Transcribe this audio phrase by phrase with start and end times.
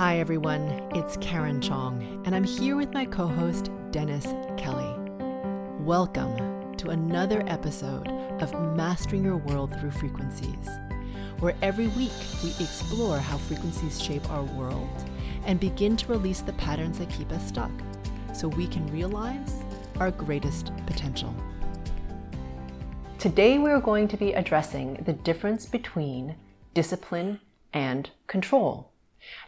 [0.00, 0.62] Hi, everyone.
[0.94, 4.24] It's Karen Chong, and I'm here with my co host, Dennis
[4.56, 4.98] Kelly.
[5.80, 8.08] Welcome to another episode
[8.40, 10.70] of Mastering Your World Through Frequencies,
[11.40, 14.88] where every week we explore how frequencies shape our world
[15.44, 17.70] and begin to release the patterns that keep us stuck
[18.32, 19.62] so we can realize
[19.98, 21.34] our greatest potential.
[23.18, 26.36] Today, we're going to be addressing the difference between
[26.72, 27.38] discipline
[27.74, 28.89] and control.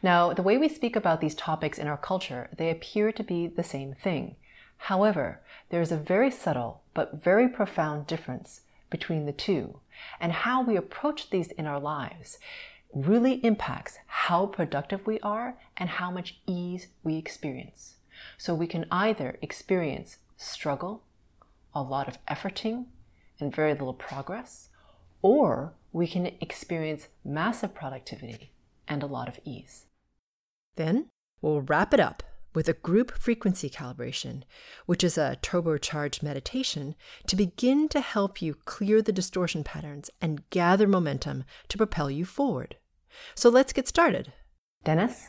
[0.03, 3.47] Now, the way we speak about these topics in our culture, they appear to be
[3.47, 4.37] the same thing.
[4.77, 5.41] However,
[5.71, 9.79] there is a very subtle but very profound difference between the two,
[10.21, 12.39] and how we approach these in our lives
[12.93, 17.97] really impacts how productive we are and how much ease we experience.
[18.37, 21.03] So we can either experience struggle,
[21.75, 22.87] a lot of efforting,
[23.41, 24.69] and very little progress,
[25.23, 28.52] or we can experience massive productivity
[28.93, 29.87] and a lot of ease.
[30.77, 31.09] Then
[31.41, 32.23] we'll wrap it up
[32.55, 34.43] with a group frequency calibration,
[34.85, 36.95] which is a turbocharged meditation
[37.27, 42.27] to begin to help you clear the distortion patterns and gather momentum to propel you
[42.27, 42.77] forward.
[43.35, 44.35] So let's get started.
[44.85, 45.29] Dennis?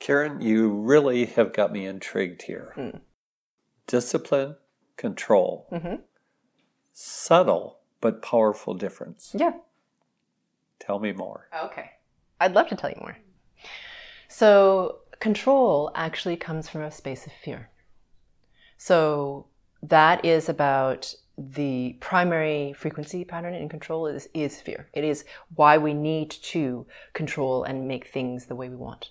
[0.00, 2.74] Karen, you really have got me intrigued here.
[2.76, 3.00] Mm.
[3.86, 4.56] Discipline,
[4.96, 5.68] control.
[5.70, 6.02] Mm-hmm.
[6.92, 9.32] Subtle but powerful difference.
[9.38, 9.52] Yeah.
[10.80, 11.48] Tell me more.
[11.64, 11.90] Okay.
[12.40, 13.16] I'd love to tell you more.
[14.28, 17.70] So, control actually comes from a space of fear.
[18.76, 19.46] So,
[19.82, 24.88] that is about the primary frequency pattern in control is, is fear.
[24.92, 29.10] It is why we need to control and make things the way we want.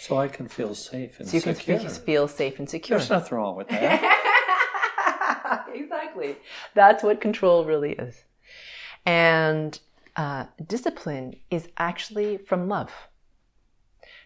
[0.00, 1.40] So I can feel safe and secure.
[1.40, 1.78] so you secure.
[1.78, 2.98] can feel safe and secure.
[2.98, 5.66] There's nothing wrong with that.
[5.74, 6.36] exactly.
[6.74, 8.24] That's what control really is.
[9.04, 9.78] And
[10.16, 12.90] uh, discipline is actually from love.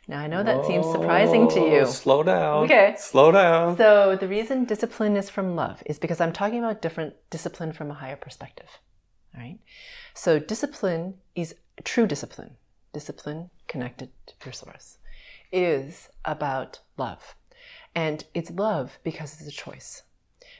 [0.08, 1.86] Now, I know that Whoa, seems surprising to you.
[1.86, 2.64] Slow down.
[2.64, 2.94] Okay.
[2.98, 3.76] Slow down.
[3.76, 7.90] So, the reason discipline is from love is because I'm talking about different discipline from
[7.90, 8.66] a higher perspective.
[9.34, 9.58] All right.
[10.14, 11.54] So, discipline is
[11.84, 12.56] true discipline,
[12.92, 14.98] discipline connected to your source,
[15.52, 17.36] is about love.
[17.94, 20.02] And it's love because it's a choice.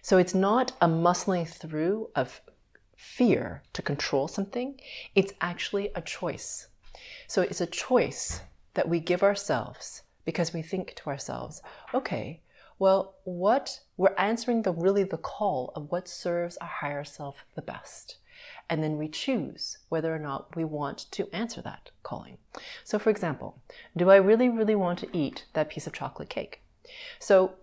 [0.03, 2.41] So, it's not a muscling through of
[3.01, 4.79] fear to control something,
[5.15, 6.69] it's actually a choice.
[7.27, 8.43] So it's a choice
[8.75, 11.63] that we give ourselves because we think to ourselves,
[11.95, 12.41] okay,
[12.79, 17.63] well, what we're answering the really the call of what serves our higher self the
[17.63, 18.19] best.
[18.69, 22.37] And then we choose whether or not we want to answer that calling.
[22.85, 23.63] So, for example,
[23.97, 26.61] do I really, really want to eat that piece of chocolate cake?
[27.19, 27.55] So,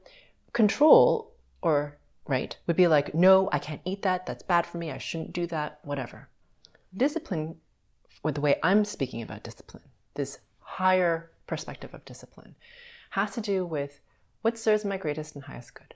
[0.53, 1.31] control
[1.61, 1.97] or
[2.27, 4.25] right, would be like, no, I can't eat that.
[4.25, 4.91] That's bad for me.
[4.91, 6.29] I shouldn't do that, whatever.
[6.95, 7.55] Discipline,
[8.23, 9.83] or the way I'm speaking about discipline,
[10.15, 12.55] this higher perspective of discipline,
[13.11, 14.01] has to do with
[14.41, 15.95] what serves my greatest and highest good.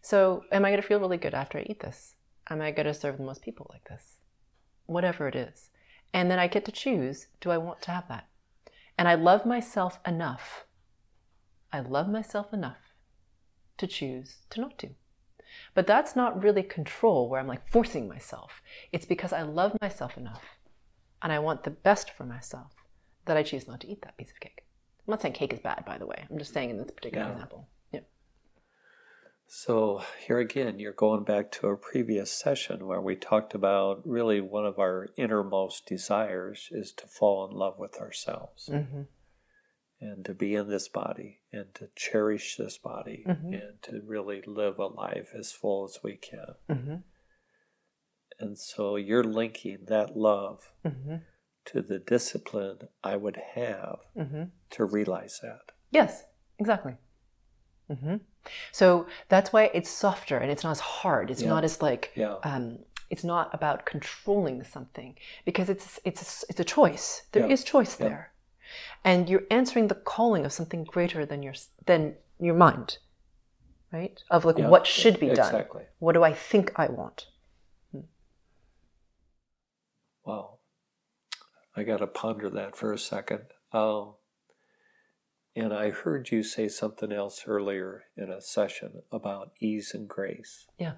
[0.00, 2.14] So, am I going to feel really good after I eat this?
[2.50, 4.16] Am I going to serve the most people like this?
[4.86, 5.70] Whatever it is.
[6.12, 8.28] And then I get to choose do I want to have that?
[8.98, 10.66] And I love myself enough.
[11.72, 12.83] I love myself enough
[13.78, 14.90] to choose to not do.
[15.74, 18.62] But that's not really control where I'm like forcing myself.
[18.92, 20.44] It's because I love myself enough
[21.22, 22.72] and I want the best for myself
[23.26, 24.64] that I choose not to eat that piece of cake.
[25.06, 26.24] I'm not saying cake is bad, by the way.
[26.30, 27.32] I'm just saying in this particular yeah.
[27.32, 27.68] example.
[27.92, 28.00] Yeah.
[29.46, 34.40] So here again, you're going back to a previous session where we talked about really
[34.40, 38.68] one of our innermost desires is to fall in love with ourselves.
[38.72, 39.02] Mm-hmm
[40.04, 43.54] and to be in this body and to cherish this body mm-hmm.
[43.54, 46.54] and to really live a life as full as we can.
[46.70, 46.94] Mm-hmm.
[48.38, 51.16] And so you're linking that love mm-hmm.
[51.66, 54.44] to the discipline I would have mm-hmm.
[54.70, 55.72] to realize that.
[55.90, 56.24] Yes,
[56.58, 56.96] exactly.
[57.90, 58.16] Mm-hmm.
[58.72, 61.30] So that's why it's softer and it's not as hard.
[61.30, 61.48] It's yeah.
[61.48, 62.36] not as like, yeah.
[62.42, 65.14] um, it's not about controlling something
[65.46, 67.22] because it's it's a, it's a choice.
[67.32, 67.52] There yeah.
[67.52, 68.33] is choice there
[69.04, 71.54] and you're answering the calling of something greater than your
[71.86, 72.98] than your mind
[73.94, 74.22] right?
[74.28, 75.46] Of like yeah, what should be done.
[75.46, 75.84] exactly.
[76.00, 77.26] what do i think i want?
[77.92, 78.00] Hmm.
[80.24, 80.58] wow.
[81.76, 83.46] I got to ponder that for a second.
[83.72, 84.14] Um,
[85.56, 90.66] and i heard you say something else earlier in a session about ease and grace.
[90.78, 90.94] Yeah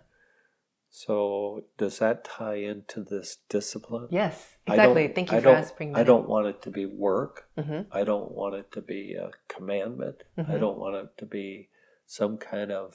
[0.97, 4.09] so does that tie into this discipline?
[4.09, 5.09] Yes, exactly.
[5.09, 5.95] Thank you I for asking.
[5.95, 7.51] I don't want it to be work.
[7.59, 7.83] Mm-hmm.
[7.93, 10.23] I don't want it to be a commandment.
[10.39, 10.51] Mm-hmm.
[10.51, 11.69] I don't want it to be
[12.07, 12.95] some kind of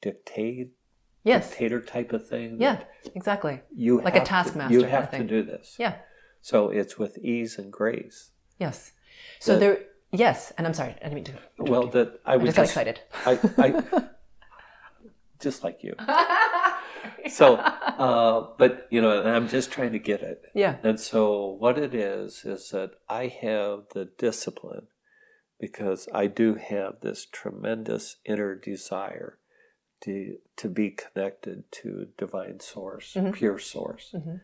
[0.00, 0.70] dictate
[1.24, 1.50] yes.
[1.50, 2.56] dictator type of thing.
[2.58, 2.84] Yeah,
[3.14, 3.60] exactly.
[3.70, 4.72] You like a taskmaster.
[4.72, 5.76] You have to do this.
[5.78, 5.96] Yeah.
[6.40, 8.30] So it's with ease and grace.
[8.58, 8.92] Yes.
[9.40, 9.80] So there
[10.10, 11.32] Yes, and I'm sorry, I didn't mean to.
[11.58, 13.00] Well, that I I was just got excited.
[13.26, 14.04] I, I
[15.40, 15.94] just like you.
[17.28, 20.42] So, uh, but you know, and I'm just trying to get it.
[20.54, 20.76] Yeah.
[20.82, 24.88] And so, what it is is that I have the discipline
[25.58, 29.38] because I do have this tremendous inner desire
[30.02, 33.32] to to be connected to divine source, Mhm.
[33.32, 34.12] pure source.
[34.14, 34.40] Mhm.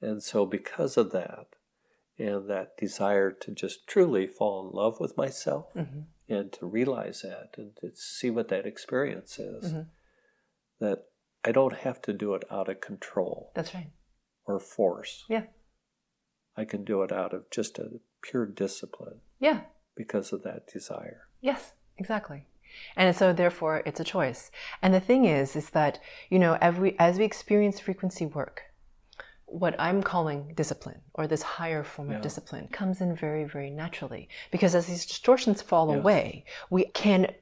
[0.00, 1.46] And so, because of that,
[2.18, 7.20] and that desire to just truly fall in love with myself hmm and to realize
[7.20, 9.86] that and to see what that experience is, Mhm.
[10.80, 11.08] that
[11.44, 13.90] I don't have to do it out of control That's right.
[14.46, 15.24] or force.
[15.28, 15.44] Yeah.
[16.56, 19.62] I can do it out of just a pure discipline Yeah.
[19.96, 21.28] because of that desire.
[21.40, 22.46] Yes, exactly.
[22.96, 24.50] And so therefore it's a choice.
[24.82, 26.00] And the thing is is that,
[26.30, 28.62] you know, every as we experience frequency work,
[29.46, 32.16] what I'm calling discipline or this higher form Yeah.
[32.16, 34.28] of discipline comes in very, very naturally.
[34.50, 35.98] Because as these distortions fall Yes.
[35.98, 37.34] away, we can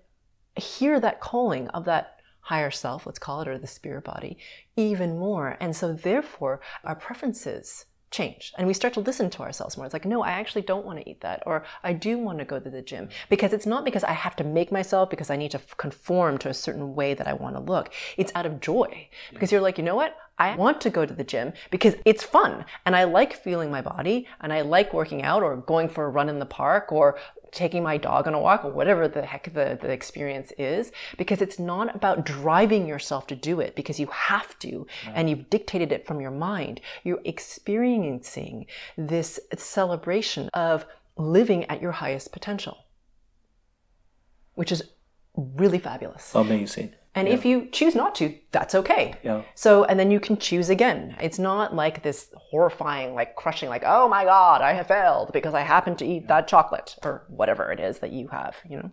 [0.56, 4.36] hear that calling of that higher self, let's call it, or the spirit body,
[4.76, 5.56] even more.
[5.60, 9.86] And so therefore our preferences change and we start to listen to ourselves more.
[9.86, 12.44] It's like, no, I actually don't want to eat that, or I do want to
[12.44, 15.36] go to the gym because it's not because I have to make myself because I
[15.36, 17.92] need to conform to a certain way that I want to look.
[18.16, 20.16] It's out of joy because you're like, you know what?
[20.38, 23.80] I want to go to the gym because it's fun and I like feeling my
[23.80, 27.18] body and I like working out or going for a run in the park or
[27.52, 31.40] taking my dog on a walk or whatever the heck the, the experience is because
[31.42, 35.92] it's not about driving yourself to do it because you have to and you've dictated
[35.92, 36.80] it from your mind.
[37.04, 38.66] You're experiencing
[38.96, 42.78] this celebration of living at your highest potential,
[44.54, 44.82] which is
[45.36, 46.34] really fabulous.
[46.34, 46.94] Amazing.
[47.14, 49.14] And if you choose not to, that's okay.
[49.22, 49.42] Yeah.
[49.54, 51.14] So, and then you can choose again.
[51.20, 55.52] It's not like this horrifying, like crushing, like, oh my God, I have failed because
[55.52, 58.92] I happened to eat that chocolate or whatever it is that you have, you know?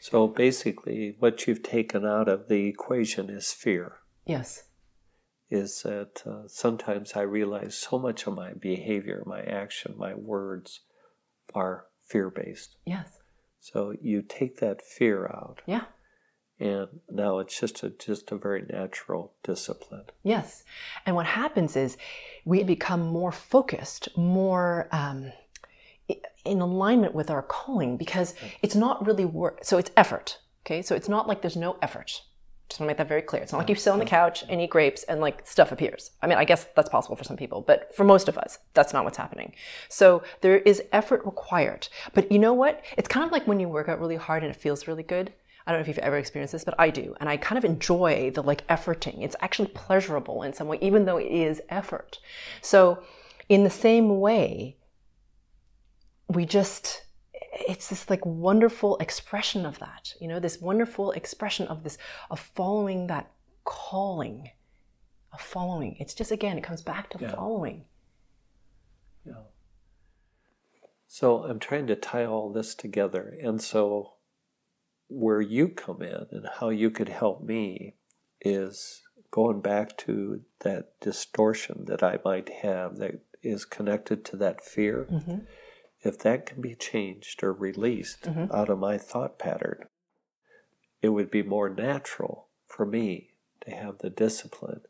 [0.00, 3.96] So basically, what you've taken out of the equation is fear.
[4.24, 4.64] Yes.
[5.50, 10.80] Is that uh, sometimes I realize so much of my behavior, my action, my words
[11.54, 12.76] are fear based.
[12.86, 13.18] Yes.
[13.60, 15.84] So you take that fear out, Yeah.
[16.60, 20.04] And now it's just a just a very natural discipline.
[20.22, 20.64] Yes.
[21.06, 21.96] And what happens is
[22.44, 25.32] we become more focused, more um,
[26.44, 29.60] in alignment with our calling because it's not really work.
[29.62, 30.38] So it's effort.
[30.66, 30.82] Okay.
[30.82, 32.22] So it's not like there's no effort.
[32.68, 33.42] Just want to make that very clear.
[33.42, 36.10] It's not like you sit on the couch and eat grapes and like stuff appears.
[36.20, 38.92] I mean, I guess that's possible for some people, but for most of us, that's
[38.92, 39.54] not what's happening.
[39.88, 41.88] So there is effort required.
[42.12, 42.84] But you know what?
[42.98, 45.32] It's kind of like when you work out really hard and it feels really good.
[45.68, 47.14] I don't know if you've ever experienced this, but I do.
[47.20, 49.22] And I kind of enjoy the like efforting.
[49.22, 52.20] It's actually pleasurable in some way, even though it is effort.
[52.62, 53.02] So,
[53.50, 54.78] in the same way,
[56.26, 57.04] we just,
[57.52, 61.98] it's this like wonderful expression of that, you know, this wonderful expression of this,
[62.30, 63.30] of following that
[63.64, 64.50] calling,
[65.34, 65.96] of following.
[66.00, 67.34] It's just, again, it comes back to Yeah.
[67.34, 67.84] following.
[69.26, 69.42] Yeah.
[71.06, 73.36] So I'm trying to tie all this together.
[73.42, 74.14] And so
[75.08, 77.94] where you come in and how you could help me
[78.40, 84.64] is going back to that distortion that I might have that is connected to that
[84.64, 85.06] fear.
[85.10, 85.38] Mm-hmm.
[86.00, 88.52] If that can be changed or released Mhm.
[88.54, 89.88] out of my thought pattern,
[91.02, 94.82] it would be more natural for me to have the discipline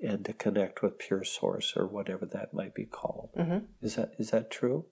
[0.00, 3.30] and to connect with pure source or whatever that might be called.
[3.36, 3.66] Mm-hmm.
[3.80, 4.86] Is that is that true?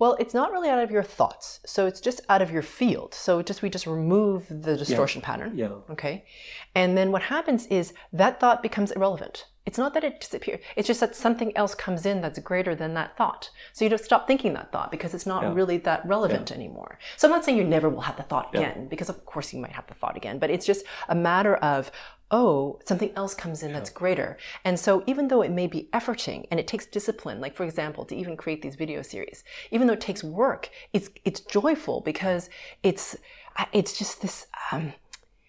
[0.00, 1.60] Well, it's not really out of your thoughts.
[1.66, 3.12] So it's just out of your field.
[3.14, 5.52] So just we just remove the distortion pattern.
[5.56, 5.68] Yeah.
[5.90, 6.24] Okay.
[6.74, 9.46] And then what happens is that thought becomes irrelevant.
[9.66, 10.60] It's not that it disappears.
[10.74, 13.50] It's just that something else comes in that's greater than that thought.
[13.74, 15.52] So you just stop thinking that thought because it's not Yeah.
[15.52, 16.98] really that relevant anymore.
[17.18, 18.60] So I'm not saying you never will have the thought Yeah.
[18.60, 21.56] again, because of course you might have the thought again, but it's just a matter
[21.56, 21.92] of,
[22.30, 24.38] oh, something else comes in that's greater.
[24.64, 28.04] And so even though it may be efforting and it takes discipline, like for example,
[28.06, 32.48] to even create these video series, even though it takes work, it's it's joyful because
[32.82, 33.16] it's
[33.72, 34.92] it's just this um,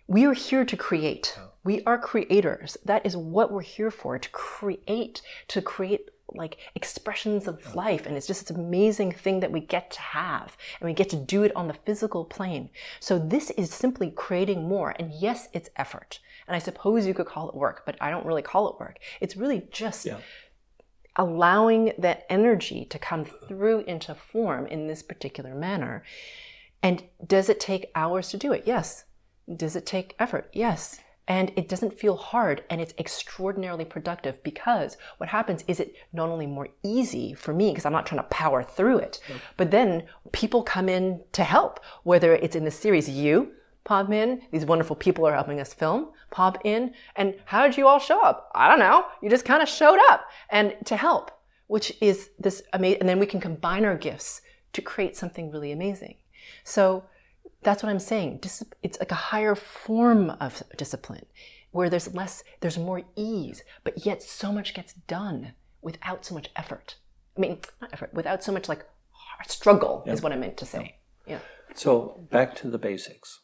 [0.07, 1.38] we are here to create.
[1.63, 2.75] We are creators.
[2.83, 8.05] That is what we're here for to create, to create like expressions of life.
[8.05, 10.57] And it's just this amazing thing that we get to have.
[10.79, 12.69] And we get to do it on the physical plane.
[13.00, 14.95] So this is simply creating more.
[14.97, 16.19] And yes, it's effort.
[16.51, 18.98] And I suppose you could call it work, but I don't really call it work.
[19.22, 20.17] It's really just Yeah.
[21.15, 26.03] allowing that energy to come through into form in this particular manner.
[26.84, 28.63] And does it take hours to do it?
[28.65, 29.05] Yes.
[29.55, 30.50] Does it take effort?
[30.51, 31.00] Yes.
[31.27, 36.27] and it doesn't feel hard and it's extraordinarily productive because what happens is it not
[36.27, 39.22] only more easy for me because I'm not trying to power through it,
[39.55, 40.03] but then
[40.34, 44.95] people come in to help, whether it's in the series you pop in, these wonderful
[44.95, 48.51] people are helping us film, pop in, and how did you all show up?
[48.53, 49.05] I don't know.
[49.21, 51.31] You just kind of showed up and to help,
[51.67, 54.41] which is this amazing, and then we can combine our gifts
[54.73, 56.15] to create something really amazing.
[56.63, 57.03] So
[57.63, 58.39] that's what I'm saying.
[58.41, 61.25] Dis- it's like a higher form of discipline
[61.71, 66.50] where there's less, there's more ease, but yet so much gets done without so much
[66.55, 66.95] effort.
[67.38, 68.85] I mean, not effort, without so much like
[69.47, 70.95] struggle is what I meant to say.
[71.25, 71.39] Yeah.
[71.73, 73.40] So back to the basics.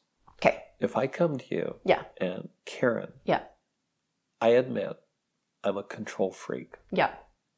[0.80, 2.04] If I come to you Yeah.
[2.20, 3.44] and Karen, Yeah.
[4.40, 4.98] I admit
[5.64, 6.76] I'm a control freak.
[6.92, 7.14] Yeah.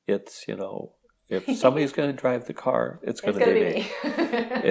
[0.08, 0.94] It's, you know,
[1.30, 3.70] if somebody's going to drive the car, it's going to be, be me.
[3.74, 3.92] me.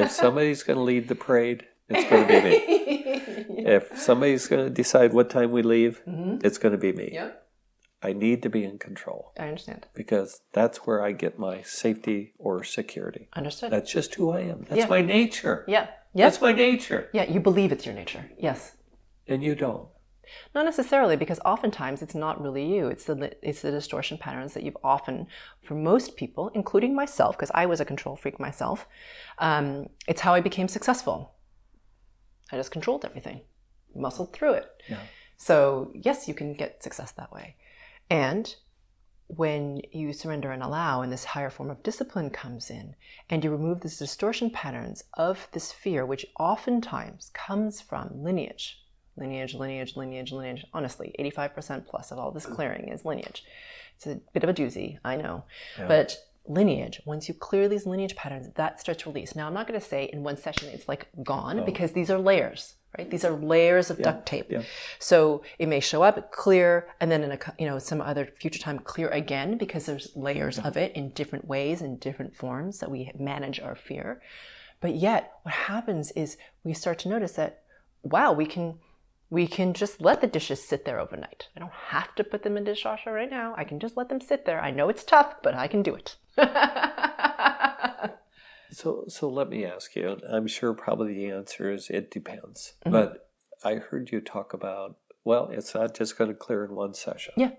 [0.03, 2.75] if somebody's going to lead the parade, it's going to be me.
[3.69, 6.39] If somebody's going to decide what time we leave, mm-hmm.
[6.43, 7.11] it's going to be me.
[7.13, 7.33] yeah.
[8.03, 9.87] I need to be in control I understand.
[9.93, 13.29] because that's where I get my safety or security.
[13.35, 13.73] Understood.
[13.73, 14.65] That's just who I am.
[14.69, 14.87] That's Yeah.
[14.87, 15.65] my nature.
[15.69, 15.89] yeah.
[16.15, 17.09] That's my nature.
[17.13, 17.25] Yeah.
[17.31, 18.31] You believe it's your nature.
[18.39, 18.77] Yes.
[19.27, 19.89] And you don't.
[20.55, 22.89] Not necessarily, because oftentimes it's not really you.
[22.89, 25.27] It's the it's the distortion patterns that you've often,
[25.63, 28.87] for most people, including myself, because I was a control freak myself.
[29.39, 31.33] Um, it's how I became successful.
[32.53, 33.41] I just controlled everything,
[33.95, 34.67] muscled through it.
[34.89, 35.01] Yeah.
[35.39, 37.57] So yes, you can get success that way,
[38.11, 38.55] and
[39.29, 42.95] when you surrender and allow, and this higher form of discipline comes in,
[43.31, 48.83] and you remove these distortion patterns of this fear, which oftentimes comes from lineage
[49.19, 50.65] lineage, lineage, lineage, lineage.
[50.73, 52.55] Honestly, 85% plus of all this mm.
[52.55, 53.45] clearing is lineage.
[53.97, 55.45] It's a bit of a doozy, I know.
[55.89, 59.35] But lineage, once you clear these lineage patterns, that starts to release.
[59.35, 61.65] Now, I'm not going to say in one session it's like gone oh.
[61.65, 63.11] because these are layers, right?
[63.11, 64.51] These are layers of duct tape.
[64.51, 64.63] yeah.
[64.99, 68.59] So it may show up clear and then in a you know some other future
[68.59, 72.91] time clear again because there's layers of it in different ways in different forms that
[72.91, 74.21] we manage our fear.
[74.81, 77.63] But yet what happens is we start to notice that
[78.03, 78.79] wow, we can
[79.31, 81.49] we can just let the dishes sit there overnight.
[81.55, 83.55] I don't have to put them in the dishwasher right now.
[83.57, 84.61] I can just let them sit there.
[84.61, 86.17] I know it's tough, but I can do it.
[88.71, 90.19] So, so let me ask you.
[90.31, 92.75] I'm sure probably the answer is it depends.
[92.85, 92.93] Mm-hmm.
[92.93, 93.31] But
[93.65, 97.35] I heard you talk about well, it's not just going to clear in one session.
[97.37, 97.51] Yeah.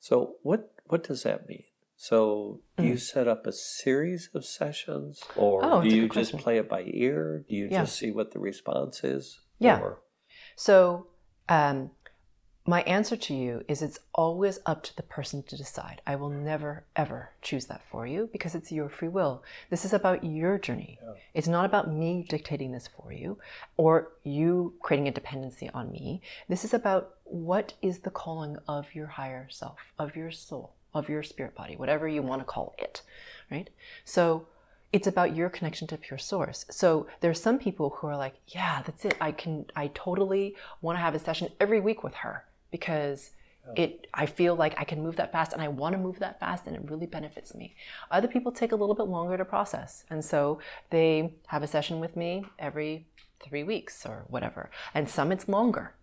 [0.00, 1.64] So what what does that mean?
[1.96, 2.88] So do Mm.
[2.88, 6.82] you set up a series of sessions, or Oh, do you just play it by
[6.86, 7.44] ear?
[7.48, 7.82] Do you Yeah.
[7.82, 9.40] just see what the response is?
[9.58, 9.80] Yeah.
[9.80, 10.02] Or-
[10.56, 11.06] So,
[11.48, 11.90] um,
[12.68, 16.02] my answer to you is it's always up to the person to decide.
[16.04, 19.44] I will never, ever choose that for you because it's your free will.
[19.70, 20.98] This is about your journey.
[21.32, 23.38] It's not about me dictating this for you
[23.76, 26.22] or you creating a dependency on me.
[26.48, 31.08] This is about what is the calling of your higher self, of your soul, of
[31.08, 33.02] your spirit body, whatever you want to call it,
[33.48, 33.70] right?
[34.04, 34.48] So,
[34.92, 36.64] it's about your connection to pure source.
[36.70, 39.16] So there's some people who are like, yeah, that's it.
[39.20, 43.30] I can I totally want to have a session every week with her because
[43.74, 46.38] it I feel like I can move that fast and I want to move that
[46.38, 47.74] fast and it really benefits me.
[48.12, 50.04] Other people take a little bit longer to process.
[50.08, 53.06] And so they have a session with me every
[53.40, 54.70] 3 weeks or whatever.
[54.94, 55.94] And some it's longer.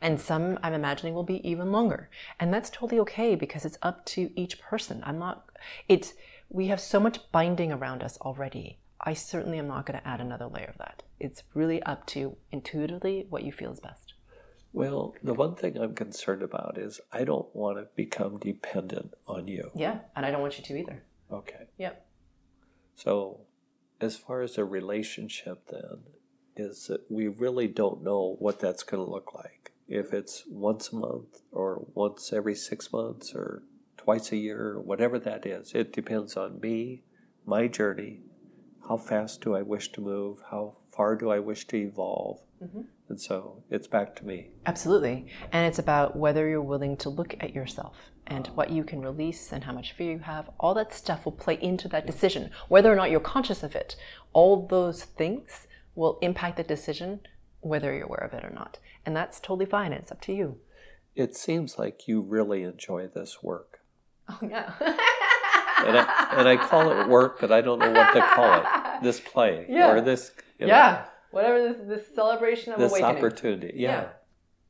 [0.00, 2.10] And some I'm imagining will be even longer.
[2.40, 5.02] And that's totally okay because it's up to each person.
[5.04, 5.48] I'm not
[5.88, 6.14] it's
[6.48, 8.78] we have so much binding around us already.
[9.00, 11.02] I certainly am not going to add another layer of that.
[11.18, 14.01] It's really up to intuitively what you feel is best.
[14.72, 19.46] Well, the one thing I'm concerned about is I don't want to become dependent on
[19.46, 19.70] you.
[19.74, 21.04] Yeah, and I don't want you to either.
[21.30, 21.66] Okay.
[21.78, 22.06] Yep.
[22.96, 23.40] So,
[24.00, 26.04] as far as a relationship, then,
[26.56, 29.72] is that we really don't know what that's going to look like.
[29.88, 33.62] If it's once a month, or once every six months, or
[33.98, 37.02] twice a year, or whatever that is, it depends on me,
[37.44, 38.20] my journey,
[38.88, 42.40] how fast do I wish to move, how far do I wish to evolve.
[42.62, 42.82] Mm-hmm.
[43.08, 44.48] And so it's back to me.
[44.66, 45.26] Absolutely.
[45.52, 47.96] And it's about whether you're willing to look at yourself
[48.26, 50.50] and what you can release and how much fear you have.
[50.60, 52.50] All that stuff will play into that decision.
[52.68, 53.96] Whether or not you're conscious of it,
[54.32, 57.20] all those things will impact the decision,
[57.60, 58.78] whether you're aware of it or not.
[59.04, 59.92] And that's totally fine.
[59.92, 60.58] It's up to you.
[61.14, 63.80] It seems like you really enjoy this work.
[64.28, 64.72] Oh, yeah.
[65.86, 69.02] And I, and I call it work, but I don't know what to call it.
[69.02, 69.92] This play Yeah.
[69.92, 71.04] or this, you know, yeah.
[71.30, 72.92] Whatever this, this celebration of awakening.
[72.92, 73.24] this awakening.
[73.24, 73.72] opportunity.
[73.76, 74.08] Yeah.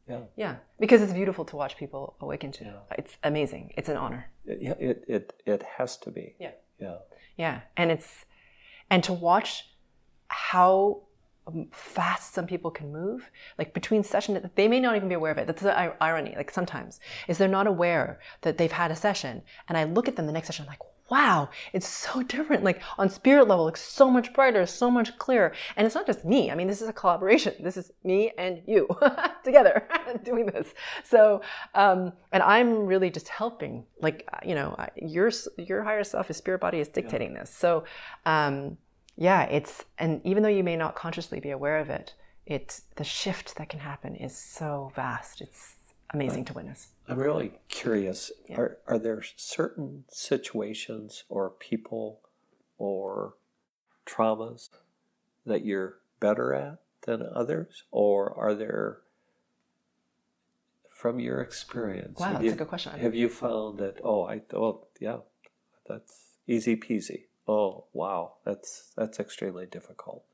[0.09, 0.21] Yeah.
[0.37, 0.57] Yeah.
[0.79, 2.81] Because it's beautiful to watch people awaken to.
[2.97, 3.73] It's amazing.
[3.77, 4.31] It's an honor.
[4.45, 6.37] It, it, it, it has to be.
[6.39, 6.53] Yeah.
[6.81, 6.97] Yeah.
[7.37, 8.27] Yeah, and it's
[8.91, 9.65] and to watch
[10.29, 11.03] how
[11.73, 13.29] fast some people can move
[13.59, 16.53] like between session they may not even be aware of it that's the irony like
[16.53, 20.27] sometimes is they're not aware that they've had a session and i look at them
[20.27, 20.79] the next session I'm like
[21.13, 25.53] wow it's so different like on spirit level like so much brighter so much clearer
[25.77, 28.63] and it's not just me i mean this is a collaboration this is me and
[28.67, 28.89] you
[29.45, 29.87] together
[30.25, 31.41] doing this so
[31.75, 36.61] um and i'm really just helping like you know your your higher self your spirit
[36.61, 37.41] body is dictating yeah.
[37.41, 37.85] this so
[38.27, 38.77] um
[39.17, 42.15] yeah, it's and even though you may not consciously be aware of it,
[42.47, 45.41] it the shift that can happen is so vast.
[45.41, 45.77] It's
[46.13, 46.89] amazing to witness.
[47.09, 48.31] I'm really curious.
[48.49, 48.61] Yeah.
[48.61, 52.21] Are are there certain situations or people
[52.79, 53.35] or
[54.07, 54.71] traumas
[55.47, 58.99] that you're better at than others, or are there
[60.91, 62.21] from your experience?
[62.21, 62.99] Wow, that's you, a good question.
[62.99, 63.99] Have you found that?
[64.05, 65.19] Oh, I oh yeah,
[65.87, 67.25] that's easy peasy.
[67.47, 68.35] Oh, wow.
[68.45, 70.25] That's that's extremely difficult.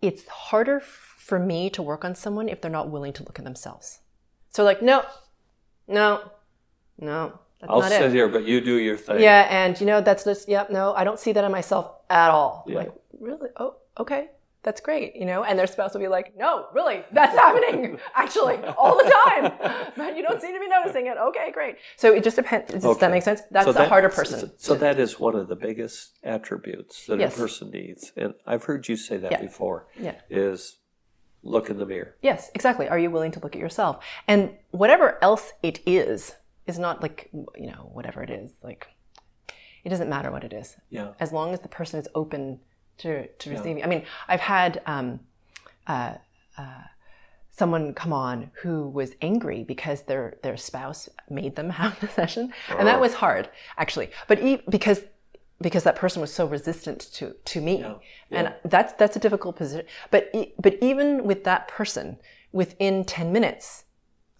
[0.00, 3.44] It's harder for me to work on someone if they're not willing to look at
[3.44, 4.00] themselves.
[4.54, 5.04] So like, no,
[5.88, 6.30] no,
[6.98, 7.38] no.
[7.66, 8.12] I'll sit it.
[8.12, 9.20] here, but you do your thing.
[9.20, 10.68] Yeah, and you know that's just yep.
[10.68, 12.64] Yeah, no, I don't see that in myself at all.
[12.66, 12.76] Yeah.
[12.76, 13.48] Like, really?
[13.56, 14.28] Oh, okay
[14.64, 18.56] that's great, you know, and their spouse will be like, no, really, that's happening actually
[18.78, 19.52] all the time,
[19.96, 21.16] but you don't seem to be noticing it.
[21.18, 21.76] Okay, great.
[21.96, 22.72] So it just depends.
[22.72, 23.00] Does okay.
[23.00, 23.42] that make sense?
[23.50, 24.40] That's so the that, harder person.
[24.40, 27.36] So, so, that is one of the biggest attributes that yes.
[27.36, 28.12] a person needs.
[28.16, 29.40] And I've heard you say that yeah.
[29.42, 29.86] before.
[30.00, 30.14] Yeah.
[30.30, 30.78] Is
[31.44, 32.16] look in the mirror.
[32.22, 32.88] Yes, exactly.
[32.88, 34.04] Are you willing to look at yourself?
[34.26, 36.34] And whatever else it is,
[36.66, 38.88] is not like, you know, whatever it is, like,
[39.84, 40.76] it doesn't matter what it is.
[40.90, 41.12] Yeah.
[41.20, 42.58] As long as the person is open
[42.98, 43.78] to, to receiving.
[43.78, 43.84] Yeah.
[43.84, 45.20] I mean, I've had um,
[45.86, 46.14] uh,
[46.56, 46.82] uh,
[47.50, 52.52] someone come on who was angry because their their spouse made them have the session,
[52.70, 52.76] oh.
[52.78, 53.00] and that oh.
[53.00, 54.10] was hard actually.
[54.28, 55.02] But e- because
[55.64, 57.94] because that person was so resistant to to me, yeah.
[58.30, 58.38] Yeah.
[58.38, 59.86] and that's that's a difficult position.
[60.10, 60.30] But
[60.60, 62.18] but even with that person,
[62.52, 63.83] within ten minutes,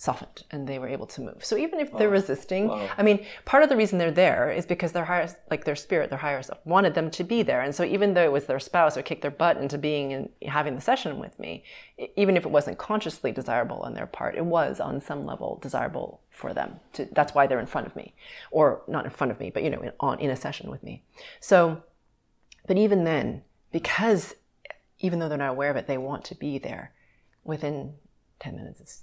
[0.05, 1.43] softened and they were able to move.
[1.43, 2.89] So even if they're resisting, wow.
[2.99, 6.11] I mean, part of the reason they're there is because their higher, like their spirit,
[6.11, 7.63] their higher self wanted them to be there.
[7.63, 10.29] And so even though it was their spouse who kicked their butt into being and
[10.43, 11.65] having the session with me,
[12.17, 16.21] even if it wasn't consciously desirable on their part, it was on some level desirable
[16.29, 16.79] for them.
[16.95, 18.15] To, that's why they're in front of me,
[18.51, 20.83] or not in front of me, but you know, in, on in a session with
[20.83, 21.03] me.
[21.41, 21.83] So,
[22.67, 24.35] but even then, because
[24.99, 26.93] even though they're not aware of it, they want to be there.
[27.45, 27.95] Within
[28.39, 29.03] ten minutes, it's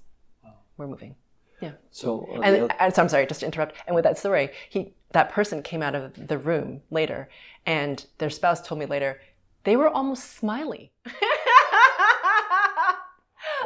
[0.77, 1.15] we're moving.
[1.61, 1.73] Yeah.
[1.91, 3.75] So, uh, and, and so I'm sorry, just to interrupt.
[3.85, 7.29] And with that story, he that person came out of the room later,
[7.65, 9.19] and their spouse told me later
[9.63, 10.91] they were almost smiley.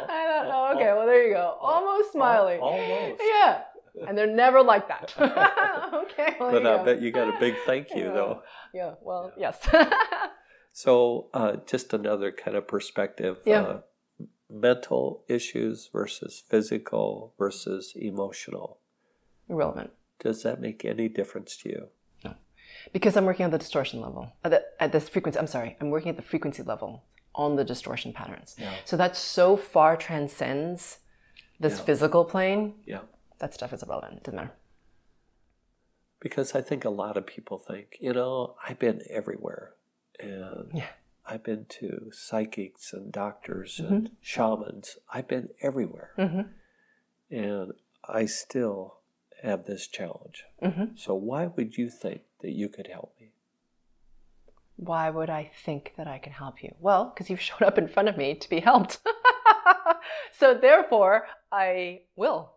[0.08, 0.72] I don't know.
[0.76, 1.56] Okay, well there you go.
[1.60, 2.56] Almost smiley.
[2.56, 3.22] Almost.
[3.22, 3.62] Yeah.
[4.06, 5.14] And they're never like that.
[5.94, 6.36] okay.
[6.38, 8.12] Well, but I bet you got a big thank you, yeah.
[8.12, 8.42] though.
[8.74, 8.94] Yeah.
[9.00, 9.52] Well, yeah.
[9.72, 9.88] yes.
[10.72, 13.38] so, uh, just another kind of perspective.
[13.46, 13.62] Yeah.
[13.62, 13.80] Uh,
[14.50, 18.78] mental issues versus physical versus emotional?
[19.48, 19.90] Irrelevant.
[20.18, 21.86] Does that make any difference to you?
[22.24, 22.34] No.
[22.92, 25.90] Because I'm working on the distortion level, at, the, at this frequency, I'm sorry, I'm
[25.90, 27.04] working at the frequency level
[27.34, 28.56] on the distortion patterns.
[28.58, 28.74] Yeah.
[28.84, 30.98] So that so far transcends
[31.60, 31.84] this yeah.
[31.84, 32.74] physical plane.
[32.86, 33.00] Yeah.
[33.38, 34.18] That stuff is irrelevant.
[34.18, 34.52] It doesn't matter.
[36.20, 39.74] Because I think a lot of people think, you know, I've been everywhere.
[40.18, 40.86] And yeah.
[41.28, 43.94] I've been to psychics and doctors mm-hmm.
[43.94, 44.98] and shamans.
[45.12, 46.12] I've been everywhere.
[46.18, 46.40] Mm-hmm.
[47.30, 47.72] And
[48.08, 48.98] I still
[49.42, 50.44] have this challenge.
[50.62, 50.96] Mm-hmm.
[50.96, 53.32] So, why would you think that you could help me?
[54.76, 56.74] Why would I think that I can help you?
[56.78, 58.98] Well, because you've showed up in front of me to be helped.
[60.38, 62.52] so, therefore, I will.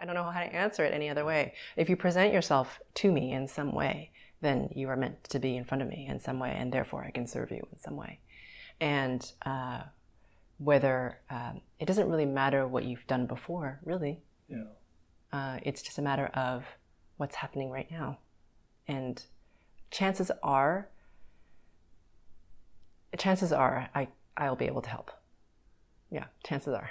[0.00, 1.54] I don't know how to answer it any other way.
[1.76, 5.56] If you present yourself to me in some way, then you are meant to be
[5.56, 7.96] in front of me in some way, and therefore I can serve you in some
[7.96, 8.20] way.
[8.80, 9.82] And uh,
[10.58, 14.20] whether um, it doesn't really matter what you've done before, really.
[14.48, 14.64] Yeah.
[15.32, 16.64] Uh, it's just a matter of
[17.16, 18.18] what's happening right now.
[18.88, 19.22] And
[19.90, 20.88] chances are,
[23.18, 25.10] chances are I, I'll be able to help.
[26.10, 26.90] Yeah, chances are.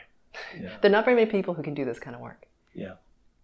[0.60, 0.78] Yeah.
[0.82, 2.48] there are not very many people who can do this kind of work.
[2.74, 2.94] Yeah.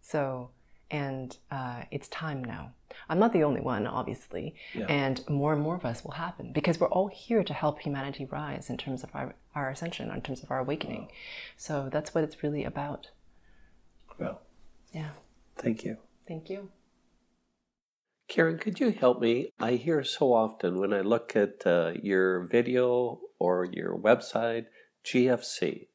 [0.02, 0.50] So
[0.92, 2.72] and uh, it's time now.
[3.10, 4.86] I'm not the only one, obviously, yeah.
[4.86, 8.26] and more and more of us will happen because we're all here to help humanity
[8.26, 11.02] rise in terms of our, our ascension, in terms of our awakening.
[11.02, 11.08] Wow.
[11.58, 13.10] So that's what it's really about.
[14.20, 14.42] Well,
[14.94, 15.10] yeah.
[15.58, 15.98] Thank you.
[16.28, 16.70] Thank you.
[18.28, 19.50] Karen, could you help me?
[19.60, 24.66] I hear so often when I look at uh, your video or your website,
[25.06, 25.88] GFC.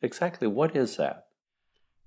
[0.00, 1.25] Exactly what is that?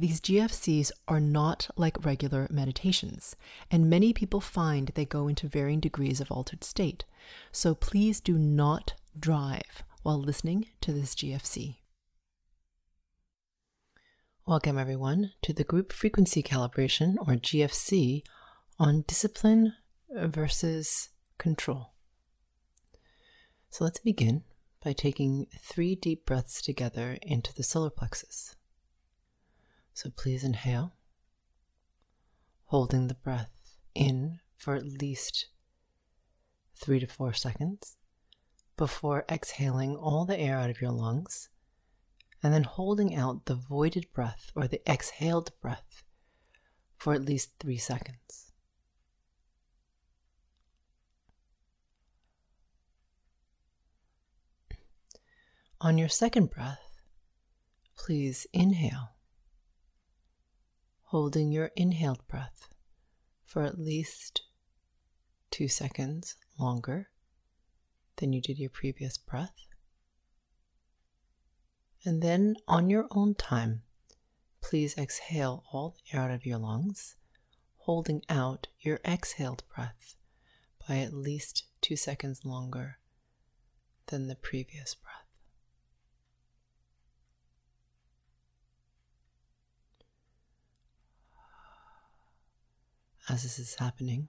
[0.00, 3.36] these GFCs are not like regular meditations,
[3.70, 7.04] and many people find they go into varying degrees of altered state.
[7.52, 11.76] So please do not drive while listening to this GFC.
[14.46, 18.22] Welcome, everyone, to the group frequency calibration, or GFC,
[18.78, 19.74] on discipline
[20.10, 21.92] versus control.
[23.68, 24.44] So let's begin
[24.82, 28.56] by taking three deep breaths together into the solar plexus.
[29.94, 30.94] So please inhale,
[32.66, 35.46] holding the breath in for at least
[36.76, 37.96] three to four seconds
[38.76, 41.50] before exhaling all the air out of your lungs
[42.42, 46.02] and then holding out the voided breath or the exhaled breath
[46.96, 48.52] for at least three seconds.
[55.82, 57.00] On your second breath,
[57.96, 59.12] please inhale
[61.10, 62.68] holding your inhaled breath
[63.44, 64.42] for at least
[65.50, 67.08] two seconds longer
[68.18, 69.66] than you did your previous breath.
[72.04, 73.82] And then, on your own time,
[74.62, 77.16] please exhale all the air out of your lungs,
[77.78, 80.14] holding out your exhaled breath
[80.88, 82.98] by at least two seconds longer
[84.06, 85.19] than the previous breath.
[93.30, 94.28] As this is happening,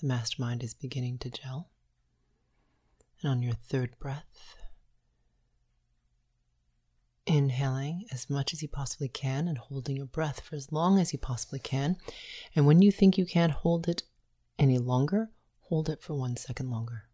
[0.00, 1.70] the mastermind is beginning to gel.
[3.22, 4.56] And on your third breath,
[7.26, 11.12] inhaling as much as you possibly can and holding your breath for as long as
[11.12, 11.96] you possibly can.
[12.56, 14.02] And when you think you can't hold it
[14.58, 17.04] any longer, hold it for one second longer.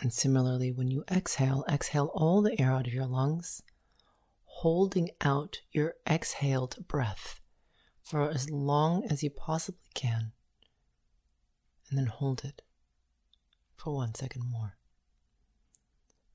[0.00, 3.62] And similarly, when you exhale, exhale all the air out of your lungs
[4.62, 7.40] holding out your exhaled breath
[8.02, 10.32] for as long as you possibly can,
[11.88, 12.62] and then hold it
[13.76, 14.76] for one second more.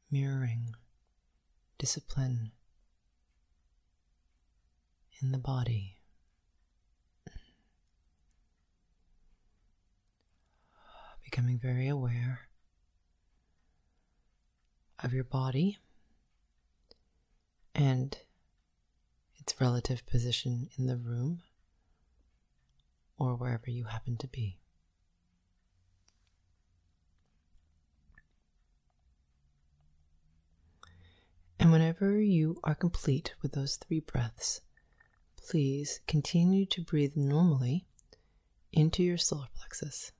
[0.09, 0.73] Mirroring
[1.77, 2.53] discipline
[5.21, 5.97] in the body.
[11.25, 12.47] Becoming very aware
[15.03, 15.79] of your body
[17.75, 18.17] and
[19.35, 21.41] its relative position in the room
[23.17, 24.57] or wherever you happen to be.
[31.59, 34.61] And whenever you are complete with those three breaths,
[35.37, 37.85] please continue to breathe normally
[38.71, 40.11] into your solar plexus.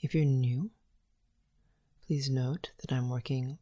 [0.00, 0.70] If you're new,
[2.06, 3.58] please note that I'm working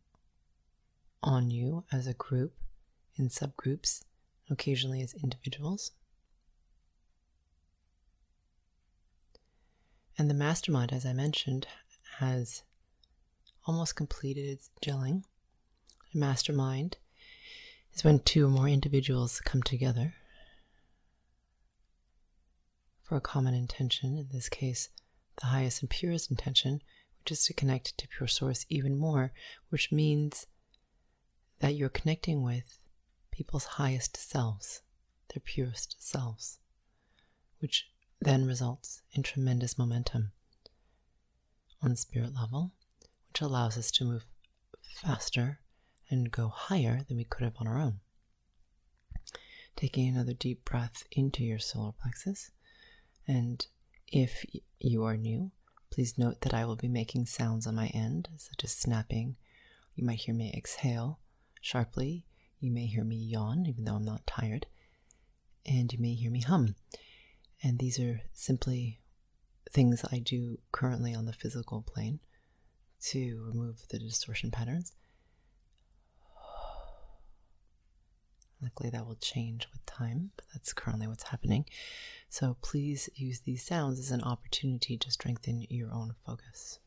[1.25, 2.53] on you as a group,
[3.17, 4.05] in subgroups,
[4.51, 5.91] occasionally as individuals.
[10.17, 11.67] And the mastermind, as I mentioned,
[12.19, 12.63] has
[13.67, 15.25] almost completed its gelling.
[16.15, 16.99] A mastermind
[17.95, 20.15] is when two or more individuals come together
[23.03, 24.91] for a common intention, in this case,
[25.41, 26.81] the highest and purest intention,
[27.19, 29.33] which is to connect to pure source even more,
[29.71, 30.47] which means
[31.65, 32.79] that you're connecting with
[33.31, 34.83] people's highest selves,
[35.33, 36.59] their purest selves,
[37.61, 37.89] which
[38.21, 40.31] then results in tremendous momentum
[41.83, 42.73] on the spirit level,
[43.29, 44.27] which allows us to move
[45.01, 45.59] faster
[46.11, 47.99] and go higher than we could have on our own.
[49.75, 52.51] Taking another deep breath into your solar plexus.
[53.27, 53.67] And
[54.09, 54.45] if
[54.81, 55.51] you are new,
[55.91, 59.37] please note that I will be making sounds on my end, such as snapping.
[59.95, 61.21] You might hear me exhale
[61.65, 62.27] sharply.
[62.61, 64.67] You may hear me yawn, even though I'm not tired.
[65.67, 66.77] And you may hear me hum.
[67.63, 69.01] And these are simply
[69.71, 72.21] things I do currently on the physical plane
[73.07, 74.93] to remove the distortion patterns.
[78.63, 81.65] Likely that will change with time, but that's currently what's happening.
[82.29, 86.79] So please use these sounds as an opportunity to strengthen your own focus.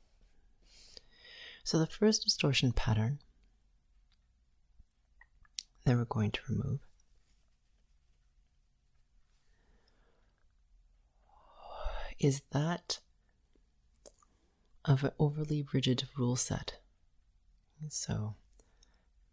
[1.63, 3.19] So the first distortion pattern
[5.87, 6.79] that we're going to remove
[12.19, 12.99] is that
[14.83, 16.79] of an overly rigid rule set.
[17.87, 18.35] So,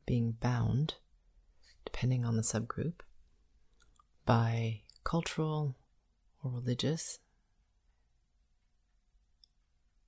[0.06, 0.94] being bound,
[1.84, 3.00] depending on the subgroup,
[4.24, 5.74] by cultural
[6.40, 7.18] or religious,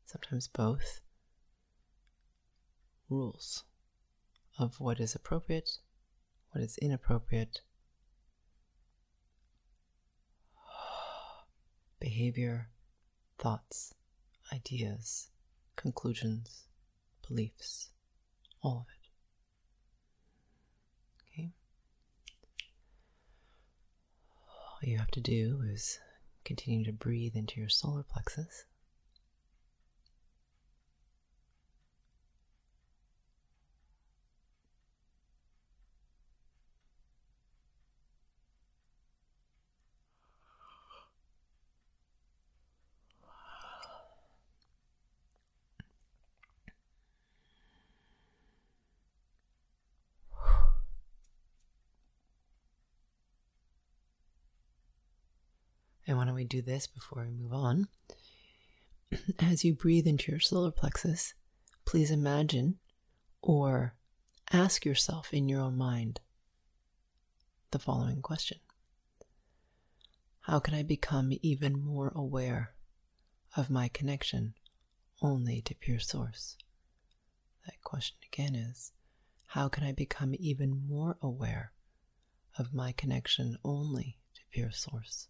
[0.04, 1.00] sometimes both,
[3.10, 3.64] rules
[4.60, 5.78] of what is appropriate,
[6.50, 7.60] what is inappropriate,
[12.00, 12.68] behavior,
[13.38, 13.94] thoughts,
[14.52, 15.28] ideas,
[15.76, 16.64] conclusions,
[17.28, 17.90] beliefs,
[18.62, 19.08] all of it.
[21.32, 21.50] Okay?
[24.48, 25.98] All you have to do is
[26.44, 28.64] continue to breathe into your solar plexus.
[56.46, 57.88] Do this before we move on?
[59.38, 61.34] As you breathe into your solar plexus,
[61.84, 62.78] please imagine
[63.42, 63.94] or
[64.52, 66.20] ask yourself in your own mind
[67.70, 68.58] the following question
[70.42, 72.74] How can I become even more aware
[73.56, 74.54] of my connection
[75.22, 76.56] only to pure source?
[77.66, 78.92] That question again is
[79.48, 81.72] How can I become even more aware
[82.58, 85.28] of my connection only to pure source?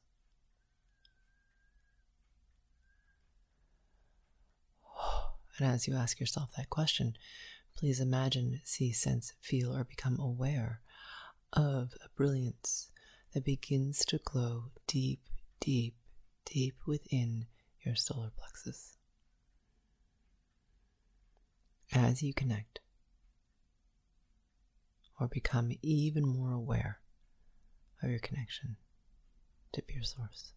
[5.59, 7.17] And as you ask yourself that question,
[7.77, 10.81] please imagine, see, sense, feel, or become aware
[11.53, 12.91] of a brilliance
[13.33, 15.21] that begins to glow deep,
[15.61, 15.95] deep,
[16.45, 17.47] deep within
[17.85, 18.97] your solar plexus.
[21.93, 22.81] As you connect
[25.19, 27.01] or become even more aware
[28.03, 28.77] of your connection
[29.73, 30.53] to pure source.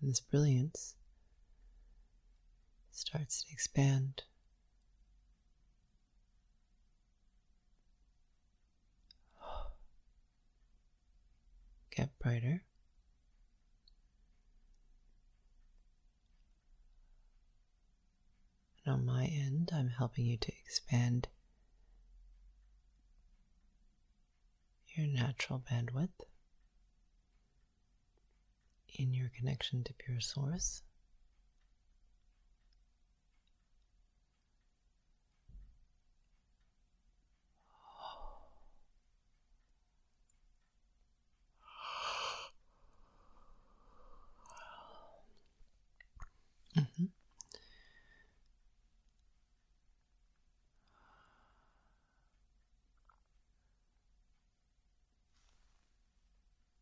[0.00, 0.94] And this brilliance
[2.90, 4.22] starts to expand.
[11.96, 12.64] Get brighter.
[18.84, 21.28] And on my end, I'm helping you to expand
[24.94, 26.25] your natural bandwidth
[28.98, 30.82] in your connection to pure source.
[46.76, 47.04] Mm-hmm.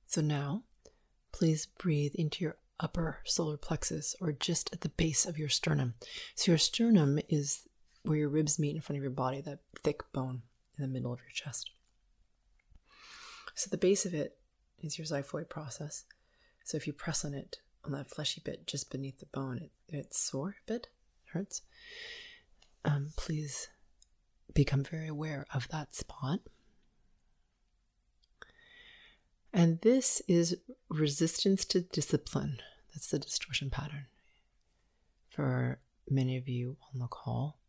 [0.07, 0.63] So now
[1.35, 5.94] please breathe into your upper solar plexus or just at the base of your sternum.
[6.37, 7.66] So, your sternum is
[8.05, 10.42] where your ribs meet in front of your body, that thick bone
[10.79, 11.70] in the middle of your chest.
[13.57, 14.38] So, the base of it
[14.81, 16.05] is your xiphoid process.
[16.64, 19.73] So, if you press on it, on that fleshy bit just beneath the bone, it,
[19.88, 20.87] it's sore a bit,
[21.27, 21.62] it hurts.
[22.85, 23.66] Um, please
[24.55, 26.40] become very aware of that spot
[29.55, 30.57] and this is
[30.90, 32.59] resistance to discipline.
[32.93, 34.07] That's the distortion pattern.
[35.31, 35.79] For
[36.11, 37.61] many of you on the call,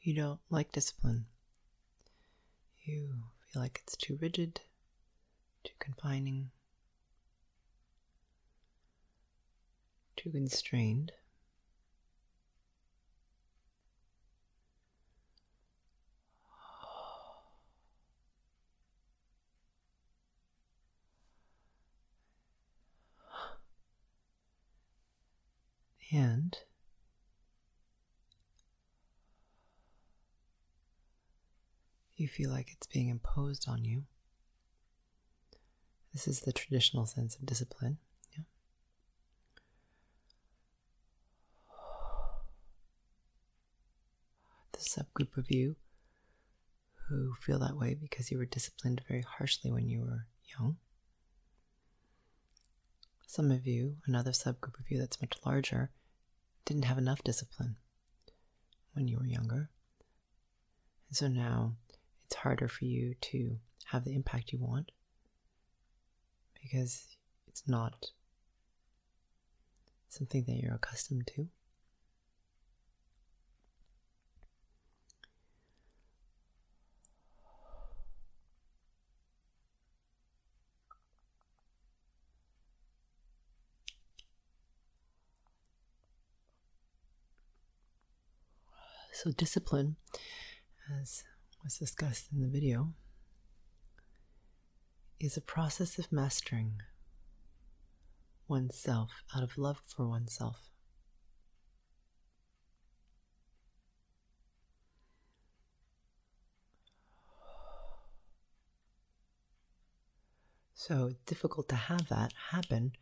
[0.00, 1.26] you don't like discipline.
[2.84, 3.14] You
[3.52, 4.60] feel like it's too rigid,
[5.64, 6.50] too confining,
[10.16, 11.12] too constrained.
[32.28, 34.04] you feel like it's being imposed on you.
[36.12, 37.98] This is the traditional sense of discipline.
[38.36, 38.44] Yeah?
[44.72, 45.76] The subgroup of you
[47.08, 50.26] who feel that way because you were disciplined very harshly when you were
[50.58, 50.76] young.
[53.26, 55.90] Some of you, another subgroup of you that's much larger,
[56.64, 57.76] didn't have enough discipline
[58.92, 59.70] when you were younger.
[61.08, 61.76] And so now
[62.28, 64.92] it's harder for you to have the impact you want
[66.60, 67.06] because
[67.46, 68.10] it's not
[70.10, 71.48] something that you're accustomed to.
[89.14, 89.96] So, discipline,
[91.00, 91.24] as
[91.62, 92.94] was discussed in the video,
[95.20, 96.80] is a process of mastering
[98.46, 100.70] oneself out of love for oneself.
[110.74, 112.92] So, difficult to have that happen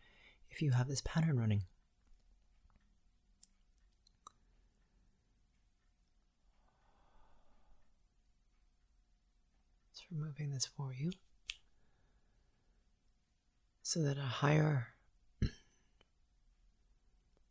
[0.51, 1.63] if you have this pattern running.
[10.17, 11.13] Removing this for you
[13.83, 14.89] so that a higher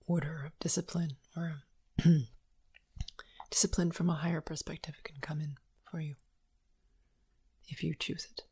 [0.07, 1.63] order of discipline or
[2.03, 2.27] um,
[3.49, 5.55] discipline from a higher perspective can come in
[5.89, 6.15] for you
[7.67, 8.43] if you choose it.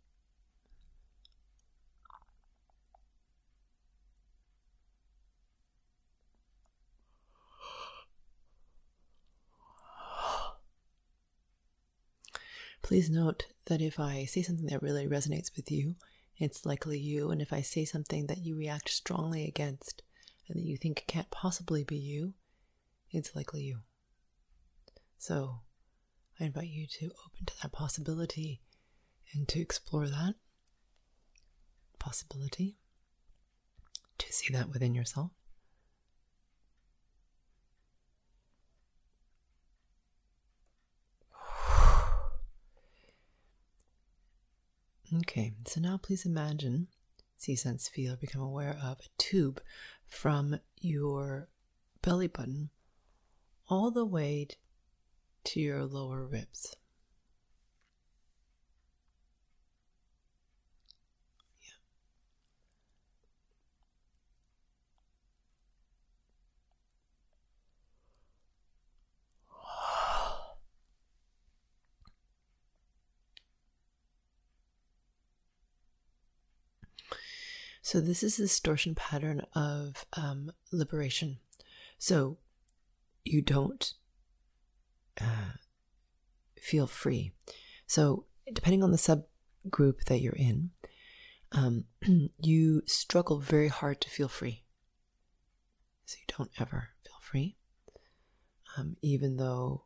[12.83, 15.95] Please note that if I say something that really resonates with you,
[16.37, 17.31] it's likely you.
[17.31, 20.03] And if I say something that you react strongly against
[20.47, 22.33] and that you think can't possibly be you,
[23.09, 23.79] it's likely you.
[25.17, 25.61] So
[26.39, 28.61] I invite you to open to that possibility
[29.33, 30.35] and to explore that
[31.99, 32.75] possibility,
[34.17, 35.31] to see that within yourself.
[45.15, 46.87] Okay, so now please imagine,
[47.37, 49.61] see, sense, feel, become aware of a tube
[50.07, 51.49] from your
[52.01, 52.71] belly button
[53.69, 54.47] all the way
[55.43, 56.75] to your lower ribs.
[77.85, 81.39] So, this is the distortion pattern of um, liberation.
[81.97, 82.37] So,
[83.25, 83.93] you don't
[85.19, 85.57] uh,
[86.57, 87.33] feel free.
[87.85, 90.69] So, depending on the subgroup that you're in,
[91.51, 91.83] um,
[92.39, 94.63] you struggle very hard to feel free.
[96.05, 97.57] So, you don't ever feel free,
[98.77, 99.83] um, even though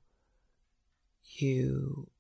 [1.24, 2.12] you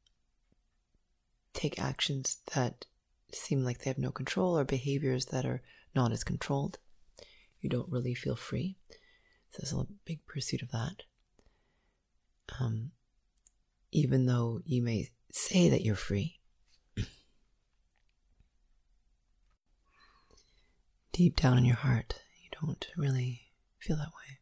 [1.53, 2.87] take actions that
[3.31, 5.61] seem like they have no control or behaviors that are
[5.95, 6.79] not as controlled.
[7.59, 8.77] You don't really feel free.
[9.51, 11.03] So there's a big pursuit of that.
[12.59, 12.91] Um,
[13.91, 16.39] even though you may say that you're free,
[21.11, 23.41] deep down in your heart, you don't really
[23.79, 24.37] feel that way.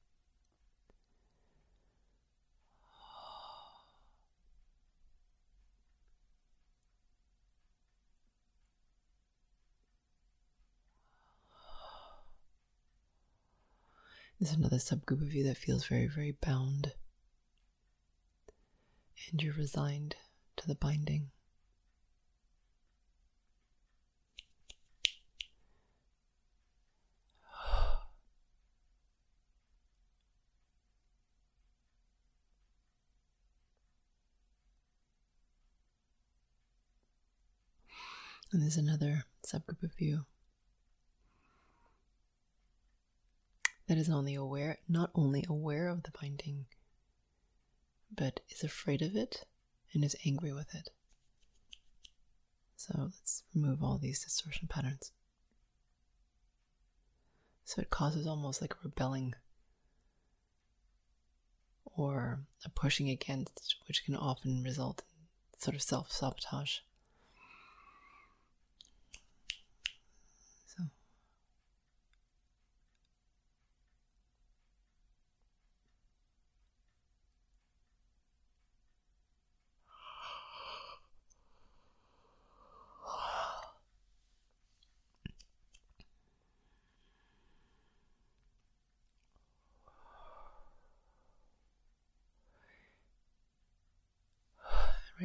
[14.40, 16.94] There's another subgroup of you that feels very, very bound.
[19.32, 20.18] And you're resigned
[20.58, 21.32] to the binding.
[38.52, 40.26] And there's another subgroup of you
[43.88, 46.66] that is only aware, not only aware of the binding,
[48.14, 49.46] but is afraid of it
[49.94, 50.90] and is angry with it.
[52.76, 55.12] So let's remove all these distortion patterns.
[57.64, 59.34] So it causes almost like a rebelling
[61.84, 66.12] or a pushing against, which can often result in sort of self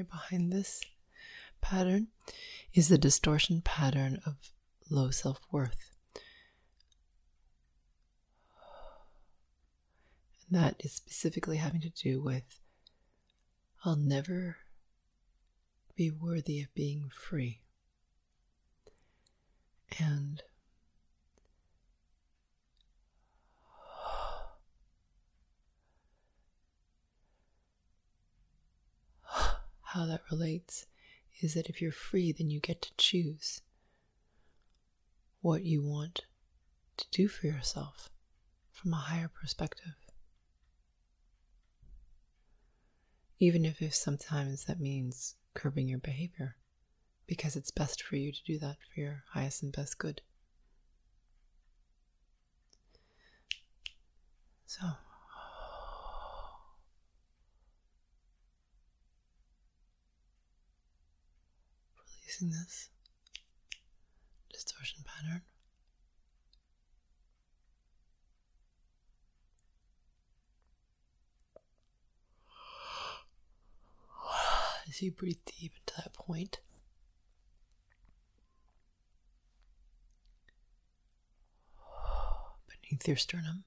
[0.05, 0.81] behind this
[1.61, 2.09] pattern
[2.73, 4.37] is the distortion pattern of
[4.89, 5.91] low self worth.
[10.49, 12.61] And that is specifically having to do with
[13.85, 14.59] I'll never
[15.97, 17.61] be worthy of being free.
[19.99, 20.43] And
[29.93, 30.87] how that relates
[31.41, 33.63] is that if you're free, then you get to choose
[35.41, 36.23] what you want
[36.97, 38.09] to do for yourself
[38.71, 39.95] from a higher perspective.
[43.39, 46.57] Even if, if sometimes that means curbing your behavior,
[47.27, 50.21] because it's best for you to do that for your highest and best good.
[54.67, 54.87] So,
[62.31, 62.91] releasing this
[64.53, 65.43] distortion pattern.
[74.89, 76.61] As you breathe deep into that point,
[82.69, 83.65] beneath your sternum.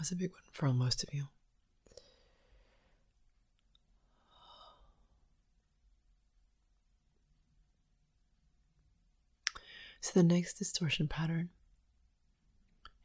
[0.00, 1.28] Was a big one for most of you.
[10.00, 11.50] So the next distortion pattern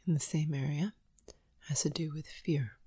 [0.07, 0.93] in the same area
[1.67, 2.77] has to do with fear.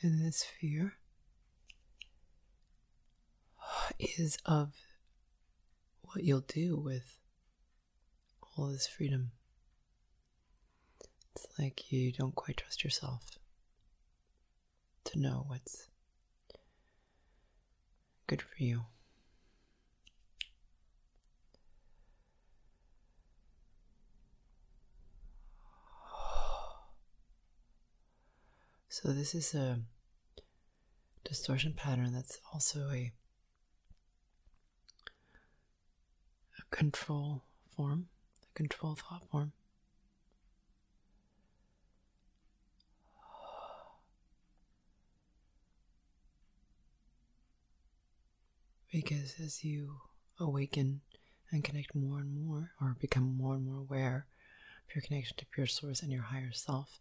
[0.00, 0.94] And this fear
[3.98, 4.72] is of
[6.02, 7.16] what you'll do with
[8.56, 9.32] all this freedom.
[11.34, 13.38] It's like you don't quite trust yourself
[15.04, 15.88] to know what's
[18.26, 18.82] good for you.
[29.00, 29.78] So this is a
[31.22, 33.12] distortion pattern that's also a,
[36.58, 37.44] a control
[37.76, 38.08] form,
[38.42, 39.52] a control thought form.
[48.90, 49.98] Because as you
[50.40, 51.02] awaken
[51.52, 54.26] and connect more and more, or become more and more aware
[54.88, 56.98] of your connection to pure source and your higher self,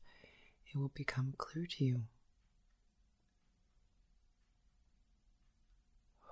[0.69, 2.01] it will become clear to you.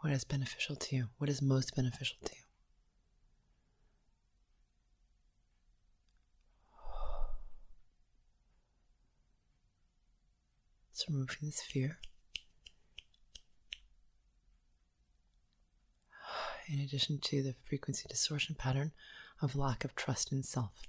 [0.00, 1.08] What is beneficial to you?
[1.18, 2.42] What is most beneficial to you?
[10.92, 11.98] So, removing this fear.
[16.68, 18.92] In addition to the frequency distortion pattern
[19.42, 20.82] of lack of trust in self.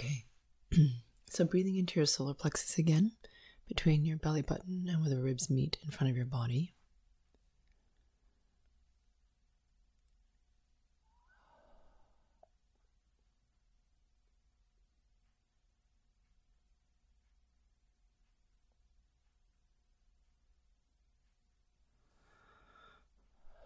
[0.00, 0.24] Okay.
[1.28, 3.12] so breathing into your solar plexus again,
[3.68, 6.72] between your belly button and where the ribs meet in front of your body.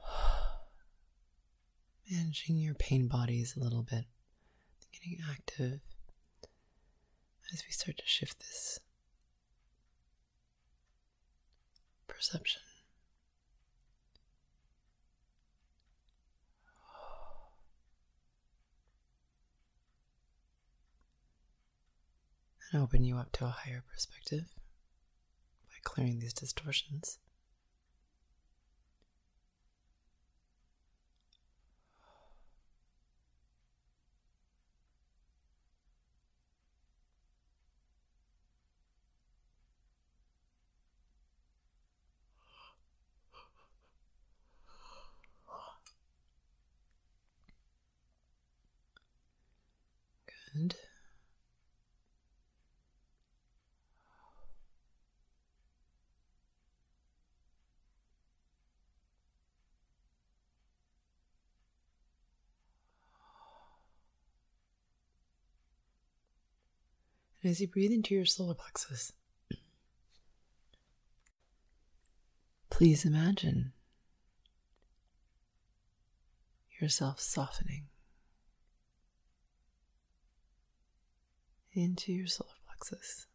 [2.11, 4.07] managing your pain bodies a little bit,
[4.93, 5.79] getting active
[7.53, 8.81] as we start to shift this
[12.07, 12.63] perception.
[22.73, 24.47] And open you up to a higher perspective
[25.69, 27.19] by clearing these distortions.
[50.55, 50.77] Good.
[67.43, 69.13] And as you breathe into your solar plexus,
[72.71, 73.73] please imagine
[76.81, 77.89] yourself softening.
[81.75, 83.27] Into your solar plexus.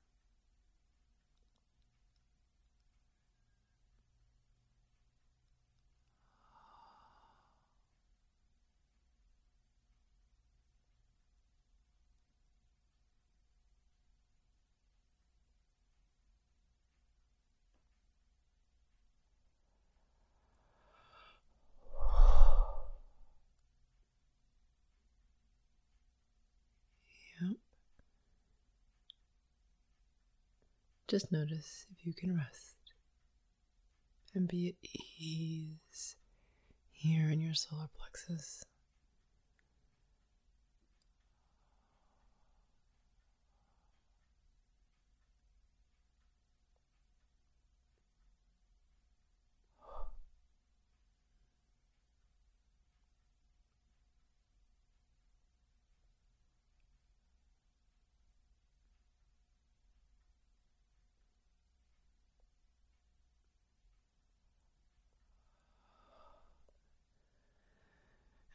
[31.10, 32.94] Just notice if you can rest
[34.36, 34.90] and be at
[35.20, 36.16] ease
[36.92, 38.64] here in your solar plexus.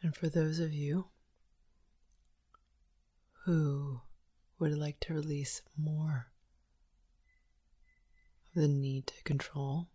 [0.05, 1.07] And for those of you
[3.47, 4.03] who
[4.59, 6.27] would like to release more
[8.55, 9.89] of the need to control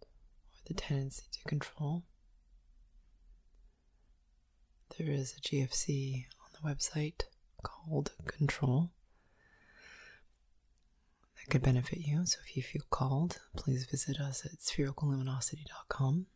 [0.00, 0.06] or
[0.68, 2.04] the tendency to control,
[4.96, 7.22] there is a GFC on the website
[7.64, 8.92] called Control
[11.34, 12.24] that could benefit you.
[12.24, 16.26] So if you feel called, please visit us at sphericalluminosity.com.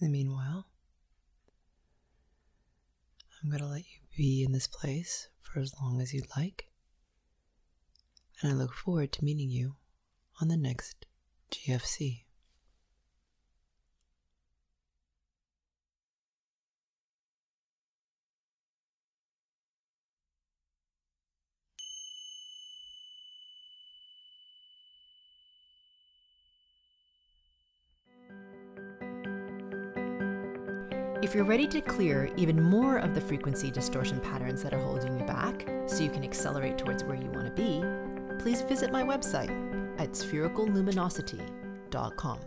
[0.00, 0.66] In the meanwhile,
[3.42, 6.70] I'm going to let you be in this place for as long as you'd like.
[8.40, 9.74] And I look forward to meeting you
[10.40, 11.06] on the next
[11.50, 12.22] GFC.
[31.28, 35.18] If you're ready to clear even more of the frequency distortion patterns that are holding
[35.18, 37.84] you back so you can accelerate towards where you want to be,
[38.42, 39.50] please visit my website
[40.00, 42.38] at sphericalluminosity.com.